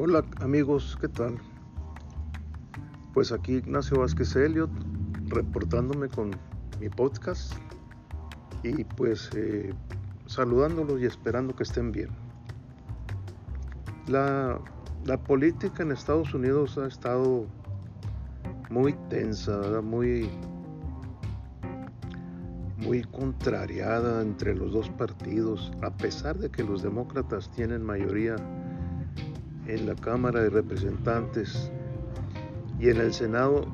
Hola 0.00 0.24
amigos, 0.42 0.96
¿qué 1.00 1.08
tal? 1.08 1.38
Pues 3.14 3.32
aquí 3.32 3.54
Ignacio 3.54 3.98
Vázquez 3.98 4.36
Elliot 4.36 4.70
reportándome 5.26 6.08
con 6.08 6.30
mi 6.80 6.88
podcast 6.88 7.54
y 8.62 8.84
pues 8.84 9.28
eh, 9.34 9.74
saludándolos 10.26 11.00
y 11.00 11.06
esperando 11.06 11.56
que 11.56 11.64
estén 11.64 11.90
bien. 11.90 12.10
La, 14.06 14.60
la, 15.04 15.16
política 15.20 15.82
en 15.82 15.90
Estados 15.90 16.32
Unidos 16.32 16.78
ha 16.78 16.86
estado 16.86 17.46
muy 18.70 18.92
tensa, 19.10 19.80
muy, 19.82 20.30
muy 22.76 23.02
contrariada 23.02 24.22
entre 24.22 24.54
los 24.54 24.72
dos 24.72 24.90
partidos, 24.90 25.72
a 25.82 25.90
pesar 25.90 26.38
de 26.38 26.50
que 26.50 26.62
los 26.62 26.84
demócratas 26.84 27.50
tienen 27.50 27.82
mayoría 27.82 28.36
en 29.68 29.86
la 29.86 29.94
Cámara 29.94 30.42
de 30.42 30.50
Representantes 30.50 31.70
y 32.80 32.88
en 32.88 32.96
el 32.96 33.12
Senado 33.12 33.66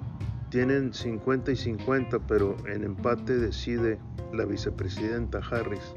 tienen 0.51 0.93
50 0.93 1.53
y 1.53 1.57
50, 1.57 2.19
pero 2.27 2.57
en 2.67 2.85
empate 2.85 3.39
decide 3.39 3.99
la 4.33 4.45
vicepresidenta 4.45 5.39
Harris. 5.39 5.95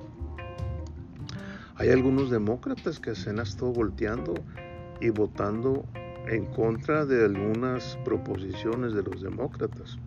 Hay 1.75 1.89
algunos 1.89 2.31
demócratas 2.31 2.99
que 2.99 3.13
se 3.13 3.29
han 3.29 3.43
volteando 3.73 4.33
y 4.99 5.09
votando 5.09 5.85
en 6.27 6.45
contra 6.47 7.05
de 7.05 7.25
algunas 7.25 7.97
proposiciones 8.03 8.93
de 8.93 9.03
los 9.03 9.21
demócratas. 9.21 9.97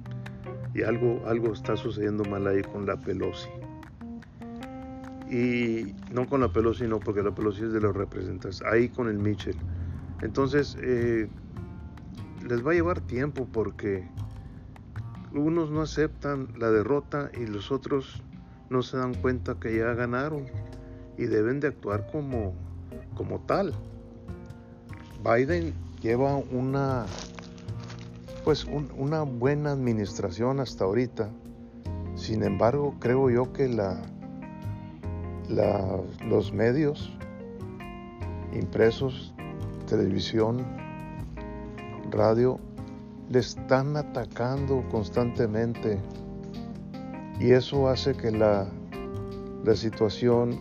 Y 0.75 0.83
algo, 0.83 1.23
algo 1.27 1.53
está 1.53 1.77
sucediendo 1.77 2.25
mal 2.25 2.47
ahí 2.47 2.62
con 2.62 2.87
la 2.87 3.01
Pelosi. 3.01 3.48
Y 5.31 5.95
no 6.12 6.27
con 6.29 6.41
la 6.41 6.53
Pelosi, 6.53 6.89
no, 6.89 6.98
porque 6.98 7.23
la 7.23 7.33
Pelosi 7.33 7.62
es 7.62 7.73
de 7.73 7.81
los 7.81 7.95
representantes. 7.95 8.62
Ahí 8.62 8.89
con 8.89 9.09
el 9.09 9.19
Mitchell. 9.19 9.57
Entonces, 10.23 10.77
eh, 10.81 11.29
les 12.47 12.67
va 12.67 12.73
a 12.73 12.75
llevar 12.75 13.01
tiempo 13.01 13.47
porque 13.51 14.09
unos 15.33 15.71
no 15.71 15.83
aceptan 15.83 16.49
la 16.59 16.71
derrota 16.71 17.31
y 17.41 17.47
los 17.47 17.71
otros 17.71 18.23
no 18.69 18.83
se 18.83 18.97
dan 18.97 19.15
cuenta 19.15 19.57
que 19.61 19.77
ya 19.77 19.95
ganaron 19.95 20.47
y 21.17 21.27
deben 21.27 21.61
de 21.61 21.69
actuar 21.69 22.07
como, 22.11 22.55
como 23.15 23.41
tal. 23.41 23.75
Biden 25.23 25.75
lleva 26.01 26.37
una 26.37 27.07
pues 28.45 28.65
una 28.65 29.23
buena 29.23 29.73
administración 29.73 30.61
hasta 30.61 30.85
ahorita. 30.85 31.29
Sin 32.15 32.43
embargo, 32.43 32.97
creo 32.98 33.31
yo 33.31 33.53
que 33.53 33.69
la, 33.69 34.03
los 36.27 36.53
medios 36.53 37.13
impresos 38.53 39.30
televisión, 39.91 40.64
radio, 42.10 42.58
le 43.28 43.41
están 43.41 43.96
atacando 43.96 44.84
constantemente. 44.91 45.98
Y 47.41 47.50
eso 47.50 47.88
hace 47.88 48.14
que 48.14 48.30
la, 48.30 48.68
la 49.64 49.74
situación 49.74 50.58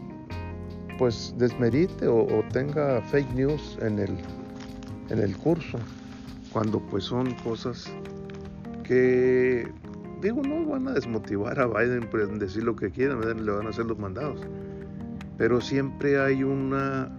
pues 0.97 1.33
desmerite 1.37 2.07
o, 2.07 2.27
tenga 2.51 3.01
fake 3.03 3.33
news 3.33 3.77
en 3.81 3.99
el, 3.99 4.17
en 5.09 5.19
el 5.19 5.37
curso, 5.37 5.77
cuando 6.51 6.81
pues 6.81 7.05
son 7.05 7.33
cosas 7.35 7.89
que, 8.83 9.65
digo, 10.21 10.41
no 10.41 10.65
van 10.65 10.89
a 10.89 10.91
desmotivar 10.91 11.57
a 11.59 11.67
Biden 11.67 12.09
por 12.09 12.27
decir 12.37 12.63
lo 12.63 12.75
que 12.75 12.89
quieran, 12.89 13.21
le 13.45 13.51
van 13.51 13.67
a 13.67 13.69
hacer 13.69 13.85
los 13.85 13.97
mandados, 13.97 14.41
pero 15.37 15.61
siempre 15.61 16.19
hay 16.19 16.43
una 16.43 17.09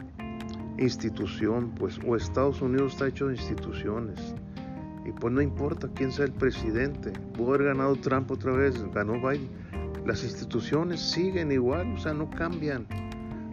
institución, 0.81 1.73
pues, 1.79 1.99
o 2.07 2.17
Estados 2.17 2.61
Unidos 2.63 2.95
está 2.95 3.09
hecho 3.09 3.29
de 3.29 3.37
instituciones. 3.37 4.35
Y 5.05 5.13
pues 5.13 5.33
no 5.33 5.41
importa 5.41 5.89
quién 5.95 6.11
sea 6.11 6.25
el 6.25 6.33
presidente, 6.33 7.13
pudo 7.37 7.55
haber 7.55 7.69
ganado 7.69 7.97
Trump 7.97 8.31
otra 8.31 8.53
vez, 8.53 8.75
ganó 8.93 9.15
Biden. 9.15 9.49
Las 10.07 10.25
instituciones 10.25 11.01
siguen 11.01 11.53
igual, 11.53 11.95
o 11.95 11.99
sea, 11.99 12.15
no 12.15 12.29
cambian. 12.31 12.87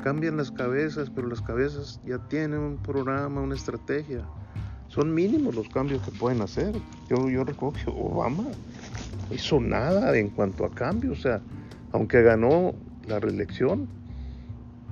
Cambian 0.04 0.38
las 0.38 0.52
cabezas, 0.52 1.10
pero 1.10 1.28
las 1.28 1.42
cabezas 1.42 2.00
ya 2.06 2.18
tienen 2.30 2.60
un 2.60 2.78
programa, 2.78 3.42
una 3.42 3.56
estrategia. 3.56 4.26
Son 4.88 5.14
mínimos 5.14 5.56
los 5.56 5.68
cambios 5.70 6.02
que 6.04 6.12
pueden 6.12 6.42
hacer. 6.42 6.74
Yo, 7.10 7.30
yo 7.30 7.44
recuerdo 7.44 7.92
Obama 7.94 8.46
hizo 9.32 9.60
nada 9.60 10.18
en 10.18 10.30
cuanto 10.30 10.64
a 10.66 10.70
cambios, 10.70 11.20
o 11.20 11.22
sea, 11.22 11.42
aunque 11.92 12.22
ganó 12.22 12.74
la 13.08 13.20
reelección, 13.20 13.88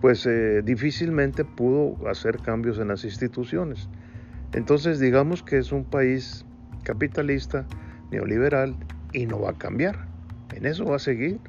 pues 0.01 0.25
eh, 0.25 0.61
difícilmente 0.63 1.45
pudo 1.45 2.07
hacer 2.07 2.39
cambios 2.39 2.79
en 2.79 2.89
las 2.89 3.03
instituciones. 3.03 3.89
Entonces 4.53 4.99
digamos 4.99 5.43
que 5.43 5.57
es 5.57 5.71
un 5.71 5.83
país 5.83 6.45
capitalista, 6.83 7.65
neoliberal 8.11 8.75
y 9.13 9.25
no 9.25 9.41
va 9.41 9.51
a 9.51 9.57
cambiar. 9.57 10.07
En 10.53 10.65
eso 10.65 10.85
va 10.85 10.97
a 10.97 10.99
seguir. 10.99 11.39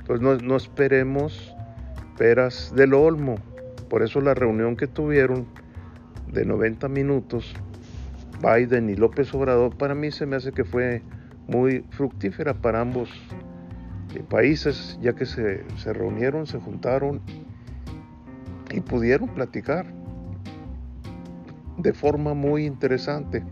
Entonces 0.00 0.22
no, 0.22 0.36
no 0.36 0.56
esperemos 0.56 1.54
peras 2.16 2.72
del 2.74 2.94
olmo. 2.94 3.36
Por 3.88 4.02
eso 4.02 4.20
la 4.20 4.34
reunión 4.34 4.76
que 4.76 4.86
tuvieron 4.86 5.46
de 6.32 6.44
90 6.44 6.88
minutos, 6.88 7.54
Biden 8.42 8.90
y 8.90 8.96
López 8.96 9.32
Obrador, 9.34 9.76
para 9.76 9.94
mí 9.94 10.10
se 10.10 10.26
me 10.26 10.36
hace 10.36 10.52
que 10.52 10.64
fue 10.64 11.02
muy 11.46 11.84
fructífera 11.90 12.54
para 12.54 12.80
ambos 12.80 13.10
eh, 14.14 14.22
países, 14.28 14.98
ya 15.00 15.14
que 15.14 15.24
se, 15.24 15.64
se 15.76 15.92
reunieron, 15.92 16.46
se 16.46 16.58
juntaron 16.58 17.22
y 18.76 18.80
pudieron 18.82 19.30
platicar 19.30 19.86
de 21.78 21.94
forma 21.94 22.34
muy 22.34 22.66
interesante. 22.66 23.42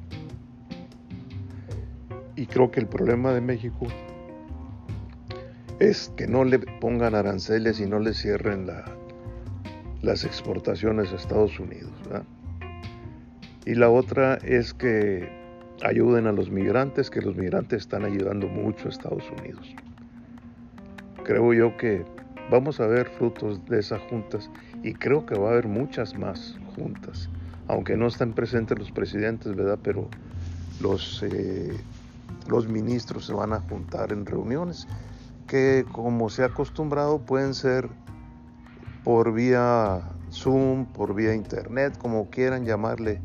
Y 2.36 2.44
creo 2.46 2.70
que 2.70 2.80
el 2.80 2.86
problema 2.86 3.32
de 3.32 3.40
México 3.40 3.86
es 5.78 6.12
que 6.14 6.26
no 6.26 6.44
le 6.44 6.58
pongan 6.58 7.14
aranceles 7.14 7.80
y 7.80 7.86
no 7.86 8.00
le 8.00 8.12
cierren 8.12 8.66
la, 8.66 8.84
las 10.02 10.24
exportaciones 10.24 11.10
a 11.10 11.16
Estados 11.16 11.58
Unidos. 11.58 11.92
Y 13.64 13.74
la 13.76 13.88
otra 13.88 14.34
es 14.42 14.74
que 14.74 15.26
ayuden 15.82 16.26
a 16.26 16.32
los 16.32 16.50
migrantes, 16.50 17.08
que 17.08 17.22
los 17.22 17.34
migrantes 17.34 17.80
están 17.80 18.04
ayudando 18.04 18.46
mucho 18.46 18.88
a 18.88 18.90
Estados 18.90 19.24
Unidos. 19.40 19.74
Creo 21.24 21.54
yo 21.54 21.78
que 21.78 22.04
vamos 22.50 22.80
a 22.80 22.86
ver 22.86 23.08
frutos 23.08 23.64
de 23.66 23.80
esas 23.80 24.00
juntas 24.02 24.50
y 24.82 24.94
creo 24.94 25.26
que 25.26 25.38
va 25.38 25.48
a 25.48 25.52
haber 25.52 25.68
muchas 25.68 26.16
más 26.18 26.56
juntas, 26.76 27.28
aunque 27.68 27.96
no 27.96 28.06
están 28.06 28.32
presentes 28.32 28.78
los 28.78 28.90
presidentes, 28.90 29.54
¿verdad? 29.54 29.78
Pero 29.82 30.08
los, 30.80 31.22
eh, 31.22 31.76
los 32.48 32.68
ministros 32.68 33.26
se 33.26 33.32
van 33.32 33.52
a 33.52 33.60
juntar 33.60 34.12
en 34.12 34.26
reuniones 34.26 34.86
que 35.46 35.84
como 35.92 36.30
se 36.30 36.42
ha 36.42 36.46
acostumbrado 36.46 37.18
pueden 37.18 37.54
ser 37.54 37.88
por 39.04 39.32
vía 39.32 40.02
Zoom, 40.30 40.86
por 40.86 41.14
vía 41.14 41.34
Internet, 41.34 41.96
como 41.98 42.30
quieran 42.30 42.64
llamarle 42.64 43.20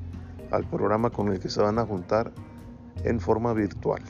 al 0.51 0.65
programa 0.65 1.09
con 1.09 1.29
el 1.29 1.39
que 1.39 1.49
se 1.49 1.61
van 1.61 1.79
a 1.79 1.85
juntar 1.85 2.31
en 3.03 3.19
forma 3.19 3.53
virtual. 3.53 4.01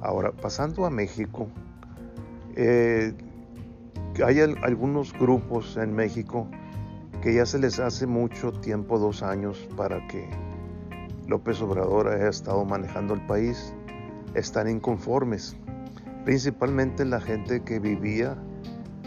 Ahora, 0.00 0.32
pasando 0.32 0.84
a 0.84 0.90
México, 0.90 1.48
eh, 2.56 3.14
hay 4.24 4.40
algunos 4.40 5.12
grupos 5.14 5.76
en 5.78 5.94
México 5.94 6.46
que 7.22 7.34
ya 7.34 7.46
se 7.46 7.58
les 7.58 7.78
hace 7.78 8.06
mucho 8.06 8.52
tiempo, 8.52 8.98
dos 8.98 9.22
años, 9.22 9.66
para 9.76 10.06
que 10.08 10.28
López 11.28 11.62
Obrador 11.62 12.08
haya 12.08 12.28
estado 12.28 12.64
manejando 12.64 13.14
el 13.14 13.24
país, 13.26 13.72
están 14.34 14.68
inconformes, 14.68 15.56
principalmente 16.24 17.04
la 17.04 17.20
gente 17.20 17.62
que 17.62 17.78
vivía 17.78 18.36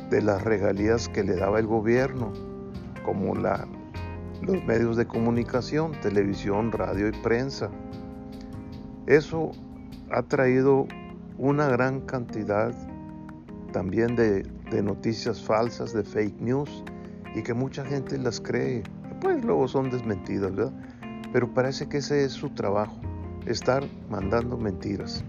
de 0.09 0.21
las 0.21 0.43
regalías 0.43 1.07
que 1.09 1.23
le 1.23 1.35
daba 1.35 1.59
el 1.59 1.67
gobierno, 1.67 2.31
como 3.03 3.35
la, 3.35 3.67
los 4.41 4.63
medios 4.65 4.97
de 4.97 5.05
comunicación, 5.05 5.91
televisión, 6.01 6.71
radio 6.71 7.09
y 7.09 7.11
prensa. 7.11 7.69
Eso 9.05 9.51
ha 10.11 10.23
traído 10.23 10.87
una 11.37 11.67
gran 11.67 12.01
cantidad 12.01 12.73
también 13.75 14.15
de 14.15 14.45
de 14.71 14.81
noticias 14.81 15.41
falsas, 15.41 15.93
de 15.93 16.03
fake 16.03 16.39
news 16.39 16.83
y 17.35 17.43
que 17.43 17.53
mucha 17.53 17.85
gente 17.85 18.17
las 18.17 18.39
cree. 18.39 18.83
Pues 19.21 19.43
luego 19.43 19.67
son 19.67 19.89
desmentidas, 19.89 20.55
¿verdad? 20.55 20.73
Pero 21.31 21.53
parece 21.53 21.87
que 21.87 21.97
ese 21.97 22.23
es 22.23 22.31
su 22.33 22.49
trabajo, 22.49 22.99
estar 23.45 23.83
mandando 24.09 24.57
mentiras. 24.57 25.23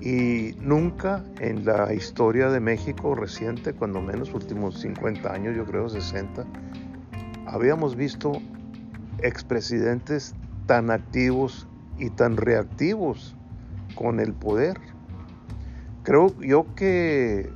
Y 0.00 0.54
nunca 0.60 1.24
en 1.40 1.64
la 1.64 1.94
historia 1.94 2.50
de 2.50 2.60
México 2.60 3.14
reciente, 3.14 3.72
cuando 3.72 4.00
menos 4.02 4.34
últimos 4.34 4.80
50 4.80 5.32
años, 5.32 5.56
yo 5.56 5.64
creo 5.64 5.88
60, 5.88 6.44
habíamos 7.46 7.96
visto 7.96 8.32
expresidentes 9.20 10.34
tan 10.66 10.90
activos 10.90 11.66
y 11.98 12.10
tan 12.10 12.36
reactivos 12.36 13.34
con 13.94 14.20
el 14.20 14.34
poder. 14.34 14.78
Creo 16.04 16.38
yo 16.38 16.66
que 16.74 17.50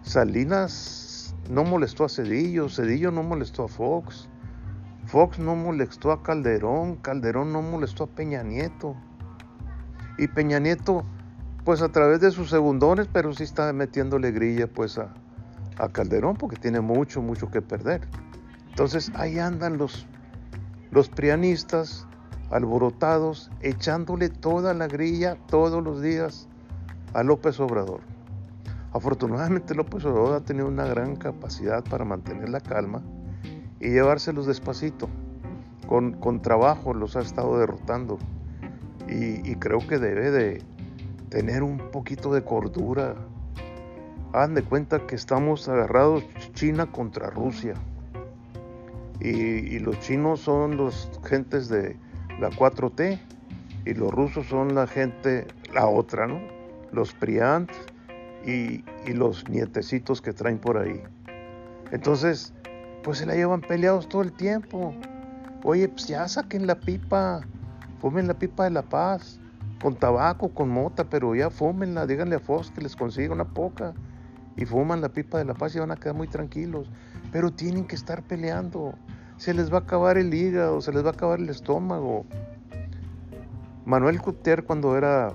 Salinas 0.00 1.36
no 1.50 1.62
molestó 1.62 2.04
a 2.04 2.08
Cedillo, 2.08 2.70
Cedillo 2.70 3.10
no 3.10 3.22
molestó 3.22 3.64
a 3.64 3.68
Fox, 3.68 4.30
Fox 5.04 5.38
no 5.38 5.54
molestó 5.54 6.10
a 6.10 6.22
Calderón, 6.22 6.96
Calderón 6.96 7.52
no 7.52 7.60
molestó 7.60 8.04
a 8.04 8.06
Peña 8.06 8.42
Nieto. 8.42 8.96
Y 10.16 10.26
Peña 10.28 10.58
Nieto, 10.58 11.04
pues 11.66 11.82
a 11.82 11.90
través 11.90 12.20
de 12.20 12.30
sus 12.30 12.48
segundones, 12.48 13.08
pero 13.12 13.34
sí 13.34 13.42
está 13.42 13.70
metiéndole 13.74 14.32
grilla 14.32 14.66
pues 14.66 14.96
a, 14.96 15.12
a 15.76 15.90
Calderón 15.90 16.36
porque 16.38 16.56
tiene 16.56 16.80
mucho, 16.80 17.20
mucho 17.20 17.50
que 17.50 17.60
perder. 17.60 18.08
Entonces 18.70 19.12
ahí 19.16 19.38
andan 19.38 19.76
los, 19.76 20.06
los 20.90 21.10
prianistas 21.10 22.06
alborotados, 22.50 23.50
echándole 23.60 24.30
toda 24.30 24.72
la 24.72 24.86
grilla 24.86 25.36
todos 25.46 25.84
los 25.84 26.00
días 26.00 26.48
a 27.14 27.22
López 27.22 27.58
Obrador. 27.60 28.00
Afortunadamente 28.92 29.74
López 29.74 30.04
Obrador 30.04 30.34
ha 30.34 30.44
tenido 30.44 30.68
una 30.68 30.84
gran 30.84 31.16
capacidad 31.16 31.82
para 31.82 32.04
mantener 32.04 32.48
la 32.50 32.60
calma 32.60 33.02
y 33.80 33.88
llevárselos 33.88 34.46
despacito. 34.46 35.08
Con, 35.88 36.12
con 36.12 36.40
trabajo 36.40 36.94
los 36.94 37.16
ha 37.16 37.20
estado 37.20 37.58
derrotando 37.58 38.18
y, 39.08 39.50
y 39.50 39.56
creo 39.56 39.86
que 39.86 39.98
debe 39.98 40.30
de 40.30 40.62
tener 41.28 41.62
un 41.62 41.78
poquito 41.90 42.32
de 42.32 42.42
cordura 42.42 43.14
hagan 44.34 44.54
de 44.54 44.62
cuenta 44.62 45.06
que 45.06 45.14
estamos 45.14 45.68
agarrados 45.68 46.24
China 46.54 46.86
contra 46.86 47.30
Rusia. 47.30 47.74
Y, 49.20 49.78
los 49.78 50.00
chinos 50.00 50.40
son 50.40 50.76
los 50.76 51.08
gentes 51.24 51.68
de 51.68 51.96
la 52.40 52.50
4T 52.50 53.20
y 53.86 53.94
los 53.94 54.10
rusos 54.10 54.46
son 54.46 54.74
la 54.74 54.88
gente, 54.88 55.46
la 55.72 55.86
otra, 55.86 56.26
¿no? 56.26 56.40
Los 56.94 57.12
Priant 57.12 57.70
y, 58.46 58.84
y 59.06 59.12
los 59.12 59.48
nietecitos 59.48 60.22
que 60.22 60.32
traen 60.32 60.58
por 60.58 60.78
ahí. 60.78 61.02
Entonces, 61.90 62.52
pues 63.02 63.18
se 63.18 63.26
la 63.26 63.34
llevan 63.34 63.60
peleados 63.60 64.08
todo 64.08 64.22
el 64.22 64.32
tiempo. 64.32 64.94
Oye, 65.62 65.88
pues 65.88 66.06
ya 66.08 66.26
saquen 66.28 66.66
la 66.66 66.74
pipa, 66.74 67.40
fumen 68.00 68.26
la 68.26 68.34
pipa 68.34 68.64
de 68.64 68.70
la 68.70 68.82
paz, 68.82 69.40
con 69.80 69.94
tabaco, 69.94 70.48
con 70.48 70.70
mota, 70.70 71.04
pero 71.04 71.34
ya 71.34 71.50
fúmenla, 71.50 72.06
díganle 72.06 72.36
a 72.36 72.40
Fox 72.40 72.70
que 72.70 72.80
les 72.80 72.96
consiga 72.96 73.34
una 73.34 73.44
poca 73.44 73.92
y 74.56 74.64
fuman 74.64 75.00
la 75.00 75.10
pipa 75.10 75.38
de 75.38 75.44
la 75.44 75.54
paz 75.54 75.74
y 75.76 75.78
van 75.78 75.90
a 75.90 75.96
quedar 75.96 76.14
muy 76.14 76.28
tranquilos. 76.28 76.90
Pero 77.32 77.50
tienen 77.50 77.84
que 77.84 77.94
estar 77.94 78.22
peleando. 78.22 78.94
Se 79.36 79.52
les 79.52 79.72
va 79.72 79.78
a 79.78 79.80
acabar 79.80 80.16
el 80.16 80.32
hígado, 80.32 80.80
se 80.80 80.92
les 80.92 81.04
va 81.04 81.08
a 81.08 81.12
acabar 81.12 81.38
el 81.38 81.48
estómago. 81.48 82.24
Manuel 83.84 84.20
Cuter 84.22 84.64
cuando 84.64 84.96
era 84.96 85.34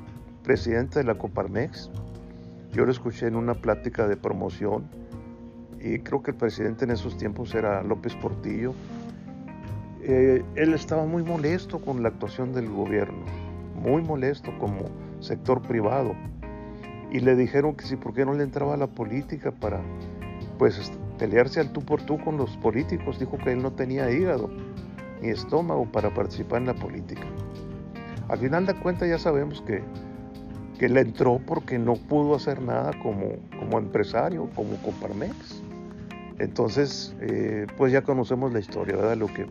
presidente 0.50 0.98
de 0.98 1.06
la 1.06 1.14
Coparmex, 1.14 1.92
yo 2.74 2.84
lo 2.84 2.92
escuché 2.92 3.28
en 3.28 3.36
una 3.36 3.54
plática 3.54 4.08
de 4.08 4.18
promoción 4.18 4.90
y 5.80 6.00
creo 6.00 6.24
que 6.24 6.32
el 6.32 6.38
presidente 6.38 6.86
en 6.86 6.90
esos 6.90 7.18
tiempos 7.18 7.54
era 7.54 7.84
López 7.84 8.16
Portillo. 8.16 8.74
Eh, 10.02 10.44
él 10.56 10.74
estaba 10.74 11.06
muy 11.06 11.22
molesto 11.22 11.80
con 11.80 12.02
la 12.02 12.10
actuación 12.10 12.52
del 12.52 12.68
gobierno, 12.68 13.20
muy 13.80 14.02
molesto 14.02 14.52
como 14.58 14.86
sector 15.20 15.62
privado 15.62 16.16
y 17.12 17.20
le 17.20 17.36
dijeron 17.36 17.76
que 17.76 17.86
si 17.86 17.96
por 17.96 18.16
qué 18.16 18.26
no 18.26 18.34
le 18.34 18.44
entraba 18.44 18.74
a 18.74 18.78
la 18.78 18.88
política 18.88 19.52
para 19.52 19.82
pues 20.58 20.92
pelearse 21.20 21.60
al 21.60 21.72
tú 21.74 21.82
por 21.86 22.02
tú 22.02 22.18
con 22.18 22.38
los 22.38 22.58
políticos. 22.58 23.20
Dijo 23.20 23.38
que 23.38 23.52
él 23.52 23.62
no 23.62 23.74
tenía 23.74 24.10
hígado 24.10 24.50
ni 25.22 25.30
estómago 25.30 25.86
para 25.92 26.12
participar 26.12 26.62
en 26.62 26.66
la 26.66 26.74
política. 26.74 27.28
Al 28.30 28.40
final 28.40 28.66
de 28.66 28.74
cuentas 28.74 29.08
ya 29.08 29.20
sabemos 29.20 29.62
que, 29.62 29.84
que 30.80 30.88
le 30.88 31.02
entró 31.02 31.40
porque 31.46 31.78
no 31.78 31.96
pudo 31.96 32.36
hacer 32.36 32.62
nada 32.62 32.94
como, 33.04 33.36
como 33.60 33.78
empresario, 33.78 34.50
como 34.56 34.78
Coparmex. 34.78 35.62
Entonces, 36.40 37.14
eh, 37.20 37.68
pues 37.78 37.92
ya 37.92 38.02
conocemos 38.02 38.54
la 38.54 38.60
historia, 38.60 38.96
¿verdad? 38.96 39.18
Lo 39.18 39.28
que 39.28 39.46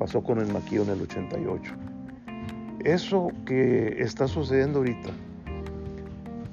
pasó 0.00 0.22
con 0.24 0.40
el 0.40 0.52
Maquillo 0.52 0.82
en 0.82 0.90
el 0.90 1.02
88. 1.02 1.72
Eso 2.80 3.30
que 3.46 4.02
está 4.02 4.26
sucediendo 4.26 4.80
ahorita, 4.80 5.10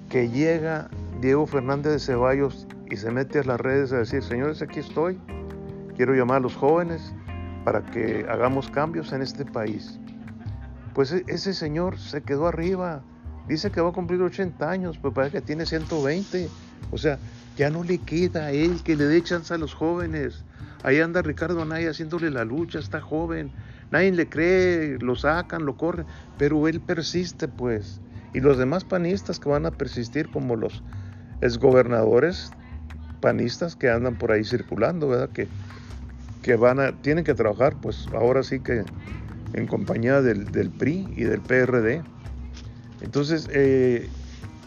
que 0.09 0.29
llega 0.29 0.87
Diego 1.19 1.47
Fernández 1.47 1.93
de 1.93 1.99
Ceballos 1.99 2.67
y 2.91 2.97
se 2.97 3.09
mete 3.09 3.39
a 3.39 3.43
las 3.43 3.59
redes 3.59 3.91
a 3.91 3.97
decir, 3.97 4.21
señores, 4.21 4.61
aquí 4.61 4.79
estoy, 4.79 5.19
quiero 5.97 6.13
llamar 6.13 6.37
a 6.37 6.41
los 6.41 6.55
jóvenes 6.55 7.15
para 7.65 7.83
que 7.83 8.27
hagamos 8.29 8.69
cambios 8.69 9.11
en 9.11 9.23
este 9.23 9.43
país. 9.43 9.99
Pues 10.93 11.11
e-, 11.11 11.23
ese 11.27 11.55
señor 11.55 11.97
se 11.97 12.21
quedó 12.21 12.47
arriba, 12.47 13.01
dice 13.49 13.71
que 13.71 13.81
va 13.81 13.89
a 13.89 13.93
cumplir 13.93 14.21
80 14.21 14.69
años, 14.69 14.97
pero 15.01 15.13
parece 15.13 15.39
que 15.39 15.41
tiene 15.41 15.65
120. 15.65 16.49
O 16.91 16.97
sea, 16.97 17.19
ya 17.57 17.69
no 17.69 17.83
le 17.83 17.97
queda 17.97 18.45
a 18.45 18.51
él 18.51 18.81
que 18.83 18.95
le 18.95 19.05
dé 19.05 19.21
chance 19.21 19.53
a 19.53 19.57
los 19.57 19.73
jóvenes. 19.73 20.45
Ahí 20.83 21.01
anda 21.01 21.21
Ricardo 21.21 21.61
Anaya 21.61 21.89
haciéndole 21.89 22.29
la 22.29 22.45
lucha, 22.45 22.79
está 22.79 23.01
joven, 23.01 23.51
nadie 23.91 24.13
le 24.13 24.29
cree, 24.29 24.97
lo 24.99 25.15
sacan, 25.15 25.65
lo 25.65 25.75
corren, 25.75 26.05
pero 26.37 26.69
él 26.69 26.79
persiste 26.79 27.49
pues 27.49 27.99
y 28.33 28.39
los 28.39 28.57
demás 28.57 28.85
panistas 28.85 29.39
que 29.39 29.49
van 29.49 29.65
a 29.65 29.71
persistir 29.71 30.29
como 30.29 30.55
los 30.55 30.83
exgobernadores 31.41 32.51
panistas 33.21 33.75
que 33.75 33.89
andan 33.89 34.15
por 34.15 34.31
ahí 34.31 34.43
circulando, 34.43 35.09
¿verdad? 35.09 35.29
Que, 35.29 35.47
que 36.41 36.55
van 36.55 36.79
a, 36.79 36.93
tienen 37.01 37.23
que 37.23 37.33
trabajar, 37.33 37.75
pues 37.81 38.07
ahora 38.13 38.43
sí 38.43 38.59
que 38.59 38.83
en 39.53 39.67
compañía 39.67 40.21
del, 40.21 40.45
PRI 40.69 41.07
y 41.15 41.23
del 41.23 41.41
PRD. 41.41 42.03
Entonces, 43.01 43.47
eh, 43.51 44.09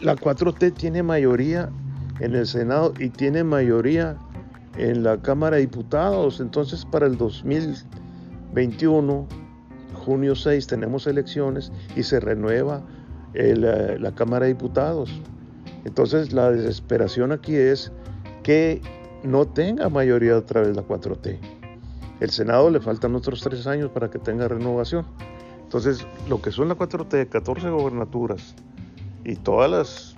la 0.01 0.15
4T 0.15 0.73
tiene 0.73 1.03
mayoría 1.03 1.69
en 2.19 2.35
el 2.35 2.47
Senado 2.47 2.93
y 2.99 3.09
tiene 3.09 3.43
mayoría 3.43 4.17
en 4.77 5.03
la 5.03 5.21
Cámara 5.21 5.57
de 5.57 5.63
Diputados. 5.63 6.39
Entonces, 6.39 6.85
para 6.85 7.07
el 7.07 7.17
2021, 7.17 9.27
junio 9.93 10.35
6, 10.35 10.67
tenemos 10.67 11.07
elecciones 11.07 11.71
y 11.95 12.03
se 12.03 12.19
renueva 12.19 12.83
eh, 13.33 13.55
la 13.99 14.13
Cámara 14.13 14.45
de 14.45 14.53
Diputados. 14.53 15.09
Entonces 15.85 16.33
la 16.33 16.51
desesperación 16.51 17.31
aquí 17.31 17.55
es 17.55 17.91
que 18.41 18.81
no 19.23 19.45
tenga 19.45 19.89
mayoría 19.89 20.37
otra 20.37 20.61
vez 20.61 20.75
la 20.75 20.83
4T. 20.83 21.37
El 22.19 22.29
Senado 22.29 22.69
le 22.69 22.79
faltan 22.79 23.15
otros 23.15 23.41
tres 23.41 23.67
años 23.67 23.91
para 23.91 24.09
que 24.09 24.19
tenga 24.19 24.47
renovación. 24.47 25.05
Entonces, 25.73 26.05
lo 26.29 26.39
que 26.39 26.51
son 26.51 26.69
la 26.69 26.75
4T, 26.75 27.29
14 27.29 27.67
gobernaturas 27.71 28.53
y 29.25 29.35
todas 29.37 29.71
las 29.71 30.15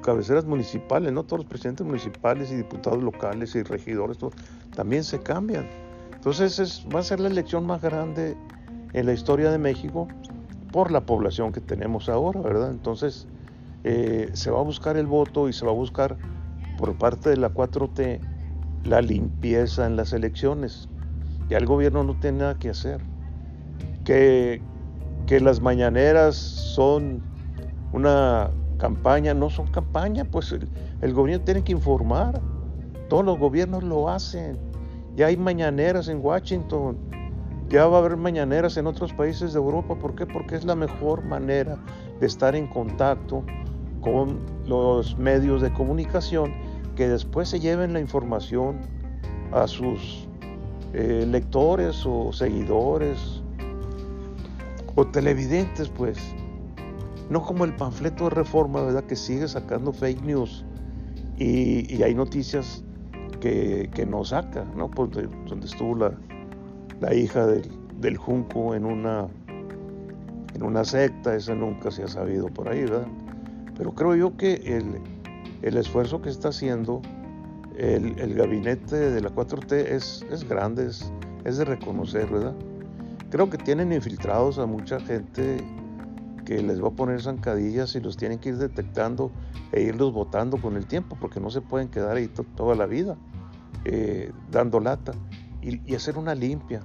cabeceras 0.00 0.46
municipales, 0.46 1.12
no 1.12 1.24
todos 1.24 1.40
los 1.40 1.46
presidentes 1.46 1.86
municipales 1.86 2.50
y 2.50 2.54
diputados 2.54 3.02
locales 3.02 3.54
y 3.54 3.62
regidores, 3.64 4.16
también 4.74 5.04
se 5.04 5.20
cambian. 5.20 5.68
Entonces, 6.14 6.58
es, 6.58 6.86
va 6.86 7.00
a 7.00 7.02
ser 7.02 7.20
la 7.20 7.28
elección 7.28 7.66
más 7.66 7.82
grande 7.82 8.34
en 8.94 9.04
la 9.04 9.12
historia 9.12 9.50
de 9.50 9.58
México 9.58 10.08
por 10.72 10.90
la 10.90 11.04
población 11.04 11.52
que 11.52 11.60
tenemos 11.60 12.08
ahora, 12.08 12.40
¿verdad? 12.40 12.70
Entonces, 12.70 13.28
eh, 13.84 14.30
se 14.32 14.50
va 14.50 14.60
a 14.60 14.62
buscar 14.62 14.96
el 14.96 15.06
voto 15.06 15.50
y 15.50 15.52
se 15.52 15.66
va 15.66 15.72
a 15.72 15.74
buscar 15.74 16.16
por 16.78 16.96
parte 16.96 17.28
de 17.28 17.36
la 17.36 17.52
4T 17.52 18.20
la 18.84 19.02
limpieza 19.02 19.84
en 19.84 19.96
las 19.96 20.14
elecciones. 20.14 20.88
Ya 21.50 21.58
el 21.58 21.66
gobierno 21.66 22.04
no 22.04 22.18
tiene 22.18 22.38
nada 22.38 22.54
que 22.54 22.70
hacer. 22.70 23.11
Que, 24.04 24.60
que 25.26 25.40
las 25.40 25.60
mañaneras 25.60 26.36
son 26.36 27.22
una 27.92 28.50
campaña, 28.78 29.32
no 29.32 29.48
son 29.48 29.68
campaña, 29.68 30.24
pues 30.24 30.50
el, 30.52 30.68
el 31.00 31.14
gobierno 31.14 31.44
tiene 31.44 31.62
que 31.62 31.72
informar. 31.72 32.40
Todos 33.08 33.24
los 33.24 33.38
gobiernos 33.38 33.84
lo 33.84 34.08
hacen. 34.08 34.58
Ya 35.14 35.26
hay 35.26 35.36
mañaneras 35.36 36.08
en 36.08 36.24
Washington, 36.24 36.96
ya 37.68 37.86
va 37.86 37.96
a 37.96 38.00
haber 38.00 38.16
mañaneras 38.16 38.76
en 38.76 38.86
otros 38.86 39.12
países 39.12 39.52
de 39.52 39.58
Europa. 39.58 39.94
¿Por 39.94 40.14
qué? 40.14 40.26
Porque 40.26 40.56
es 40.56 40.64
la 40.64 40.74
mejor 40.74 41.24
manera 41.24 41.78
de 42.20 42.26
estar 42.26 42.54
en 42.54 42.66
contacto 42.66 43.44
con 44.02 44.40
los 44.66 45.16
medios 45.16 45.62
de 45.62 45.72
comunicación 45.72 46.52
que 46.96 47.08
después 47.08 47.48
se 47.48 47.60
lleven 47.60 47.92
la 47.94 48.00
información 48.00 48.80
a 49.52 49.66
sus 49.66 50.28
eh, 50.92 51.24
lectores 51.26 52.04
o 52.04 52.32
seguidores 52.32 53.31
o 54.94 55.06
televidentes, 55.06 55.88
pues. 55.88 56.18
No 57.30 57.42
como 57.42 57.64
el 57.64 57.74
panfleto 57.74 58.24
de 58.24 58.30
reforma, 58.30 58.82
¿verdad? 58.82 59.04
Que 59.04 59.16
sigue 59.16 59.48
sacando 59.48 59.92
fake 59.92 60.22
news 60.22 60.64
y, 61.38 62.02
hay 62.02 62.14
noticias 62.14 62.84
que, 63.40 63.90
que, 63.94 64.04
no 64.06 64.24
saca, 64.24 64.64
¿no? 64.76 64.90
Pues 64.90 65.10
donde 65.46 65.66
estuvo 65.66 65.96
la, 65.96 66.12
la 67.00 67.14
hija 67.14 67.46
del, 67.46 68.16
Junco 68.16 68.74
en 68.74 68.84
una, 68.84 69.28
en 70.54 70.62
una 70.62 70.84
secta, 70.84 71.36
esa 71.36 71.54
nunca 71.54 71.90
se 71.90 72.02
ha 72.02 72.08
sabido 72.08 72.48
por 72.48 72.68
ahí, 72.68 72.82
¿verdad? 72.82 73.06
Pero 73.76 73.92
creo 73.92 74.16
yo 74.16 74.36
que 74.36 74.54
el, 75.62 75.76
esfuerzo 75.76 76.20
que 76.20 76.28
está 76.28 76.48
haciendo 76.48 77.00
el, 77.76 78.34
gabinete 78.34 78.96
de 78.96 79.20
la 79.20 79.30
4T 79.30 79.72
es, 79.72 80.26
es 80.30 80.48
grande, 80.48 80.86
es, 80.86 81.12
es, 81.44 81.58
de 81.58 81.64
reconocer, 81.64 82.26
¿verdad? 82.26 82.54
Creo 83.32 83.48
que 83.48 83.56
tienen 83.56 83.94
infiltrados 83.94 84.58
a 84.58 84.66
mucha 84.66 85.00
gente 85.00 85.56
que 86.44 86.62
les 86.62 86.84
va 86.84 86.88
a 86.88 86.90
poner 86.90 87.22
zancadillas 87.22 87.94
y 87.94 88.00
los 88.00 88.18
tienen 88.18 88.38
que 88.38 88.50
ir 88.50 88.58
detectando 88.58 89.32
e 89.72 89.80
irlos 89.80 90.12
votando 90.12 90.58
con 90.58 90.76
el 90.76 90.84
tiempo, 90.84 91.16
porque 91.18 91.40
no 91.40 91.50
se 91.50 91.62
pueden 91.62 91.88
quedar 91.88 92.18
ahí 92.18 92.28
toda 92.28 92.74
la 92.74 92.84
vida 92.84 93.16
eh, 93.86 94.30
dando 94.50 94.80
lata. 94.80 95.12
y, 95.62 95.94
hacer 95.94 96.18
una 96.18 96.34
limpia. 96.34 96.82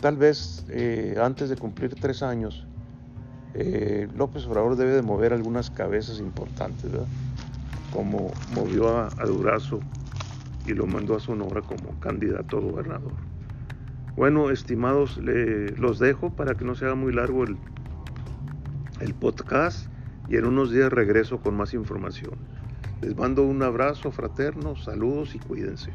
Tal 0.00 0.16
vez 0.16 0.64
eh, 0.70 1.18
antes 1.22 1.50
de 1.50 1.56
cumplir 1.56 1.94
tres 1.94 2.22
años, 2.22 2.66
eh, 3.52 4.08
López 4.16 4.46
Obrador 4.46 4.76
debe 4.76 4.92
de 4.92 5.02
mover 5.02 5.34
algunas 5.34 5.70
cabezas 5.70 6.20
importantes, 6.20 6.90
como 7.92 8.30
movió 8.54 8.96
a, 8.96 9.10
Durazo 9.26 9.80
y 10.66 10.72
lo 10.72 10.86
mandó 10.86 11.16
a 11.16 11.20
Sonora 11.20 11.60
como 11.60 12.00
candidato 12.00 12.56
a 12.56 12.60
gobernador. 12.60 13.29
Bueno, 14.16 14.50
estimados, 14.50 15.18
los 15.18 15.98
dejo 15.98 16.30
para 16.30 16.54
que 16.54 16.64
no 16.64 16.74
se 16.74 16.84
haga 16.84 16.94
muy 16.94 17.12
largo 17.12 17.44
el, 17.44 17.56
el 19.00 19.14
podcast 19.14 19.90
y 20.28 20.36
en 20.36 20.44
unos 20.46 20.72
días 20.72 20.92
regreso 20.92 21.40
con 21.40 21.56
más 21.56 21.74
información. 21.74 22.34
Les 23.00 23.16
mando 23.16 23.42
un 23.42 23.62
abrazo 23.62 24.10
fraterno, 24.10 24.76
saludos 24.76 25.34
y 25.34 25.38
cuídense. 25.38 25.92